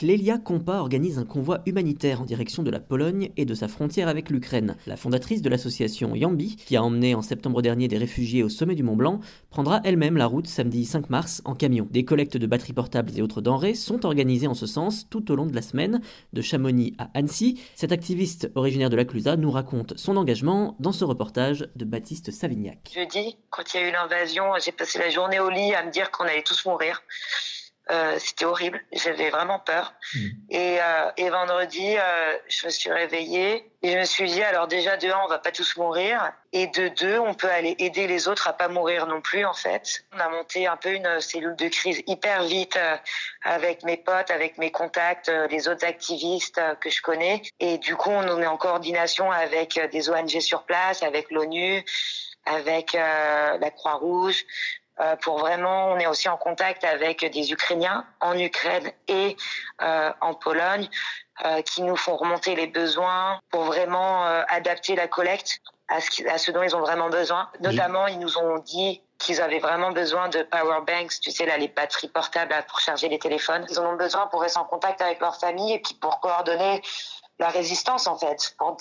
[0.00, 4.08] Clélia Compa organise un convoi humanitaire en direction de la Pologne et de sa frontière
[4.08, 4.78] avec l'Ukraine.
[4.86, 8.74] La fondatrice de l'association Yambi, qui a emmené en septembre dernier des réfugiés au sommet
[8.74, 11.86] du Mont Blanc, prendra elle-même la route samedi 5 mars en camion.
[11.90, 15.36] Des collectes de batteries portables et autres denrées sont organisées en ce sens tout au
[15.36, 16.00] long de la semaine,
[16.32, 17.60] de Chamonix à Annecy.
[17.74, 22.30] Cet activiste originaire de la Clusa nous raconte son engagement dans ce reportage de Baptiste
[22.30, 22.90] Savignac.
[22.94, 25.90] Jeudi, quand il y a eu l'invasion, j'ai passé la journée au lit à me
[25.90, 27.02] dire qu'on allait tous mourir.
[27.90, 29.94] Euh, c'était horrible, j'avais vraiment peur.
[30.14, 30.18] Mmh.
[30.50, 34.68] Et, euh, et, vendredi, euh, je me suis réveillée et je me suis dit alors
[34.68, 38.06] déjà de un, on va pas tous mourir, et de deux, on peut aller aider
[38.06, 40.04] les autres à pas mourir non plus en fait.
[40.14, 42.78] On a monté un peu une cellule de crise hyper vite
[43.42, 48.10] avec mes potes, avec mes contacts, les autres activistes que je connais, et du coup
[48.10, 51.84] on est en coordination avec des ONG sur place, avec l'ONU
[52.46, 54.44] avec la Croix-Rouge,
[55.22, 59.36] pour vraiment, on est aussi en contact avec des Ukrainiens en Ukraine et
[59.82, 60.88] euh, en Pologne
[61.44, 66.38] euh, qui nous font remonter les besoins pour vraiment adapter la collecte à ce, à
[66.38, 67.48] ce dont ils ont vraiment besoin.
[67.60, 71.58] Notamment, ils nous ont dit qu'ils avaient vraiment besoin de power banks, tu sais là
[71.58, 73.66] les batteries portables pour charger les téléphones.
[73.68, 76.80] Ils en ont besoin pour rester en contact avec leur famille et puis pour coordonner
[77.40, 78.76] la résistance en fait, pour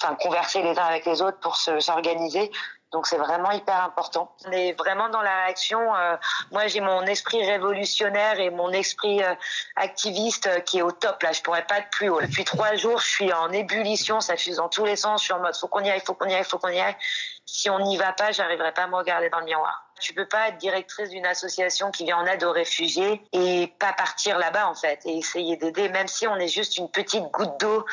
[0.00, 2.52] enfin converser les uns avec les autres pour s'organiser
[2.92, 4.32] donc c'est vraiment hyper important.
[4.46, 5.94] On est vraiment dans la réaction.
[5.94, 6.16] Euh,
[6.52, 9.34] moi j'ai mon esprit révolutionnaire et mon esprit euh,
[9.74, 11.32] activiste euh, qui est au top là.
[11.32, 12.20] Je pourrais pas être plus haut.
[12.20, 15.20] Depuis trois jours, je suis en ébullition, ça fuse dans tous les sens.
[15.20, 16.80] Je suis en mode faut qu'on y aille, faut qu'on y aille, faut qu'on y
[16.80, 16.96] aille.
[17.44, 19.85] Si on n'y va pas, j'arriverai pas à me regarder dans le miroir.
[20.00, 23.92] Tu peux pas être directrice d'une association qui vient en aide aux réfugiés et pas
[23.92, 27.58] partir là-bas en fait et essayer d'aider, même si on est juste une petite goutte
[27.60, 27.84] d'eau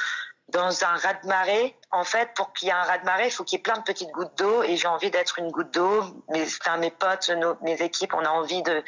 [0.50, 1.76] dans un raz-de-marée.
[1.92, 3.84] En fait, pour qu'il y ait un raz-de-marée, il faut qu'il y ait plein de
[3.84, 6.04] petites gouttes d'eau et j'ai envie d'être une goutte d'eau.
[6.30, 8.84] Mes, enfin, mes potes, nos, mes équipes, on a envie de,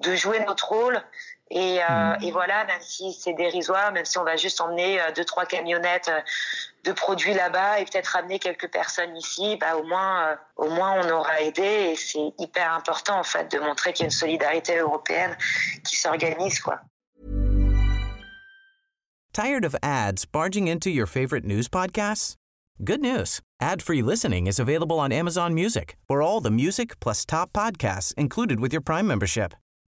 [0.00, 1.02] de jouer notre rôle.
[1.50, 2.24] Et, euh, mmh.
[2.24, 5.46] et voilà, même si c'est dérisoire, même si on va juste emmener euh, deux, trois
[5.46, 6.20] camionnettes euh,
[6.84, 11.10] de produits là-bas et peut-être amener quelques personnes ici, bah, au moins, au moins on
[11.10, 14.76] aura aidé et c'est hyper important en fait de montrer qu'il y a une solidarité
[14.76, 15.36] européenne
[15.84, 16.80] qui s'organise quoi.
[19.32, 22.34] Tired of ads barging into your favorite news podcasts?
[22.84, 23.40] Good news.
[23.60, 28.60] Ad-free listening is available on Amazon Music for all the music plus top podcasts included
[28.60, 29.54] with your Prime membership.